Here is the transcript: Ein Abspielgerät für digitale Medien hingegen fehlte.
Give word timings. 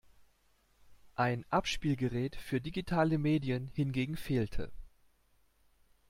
Ein 1.13 1.45
Abspielgerät 1.51 2.35
für 2.35 2.59
digitale 2.59 3.19
Medien 3.19 3.69
hingegen 3.75 4.17
fehlte. 4.17 4.71